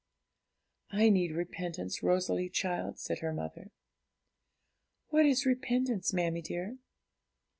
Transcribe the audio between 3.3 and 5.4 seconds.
mother. 'What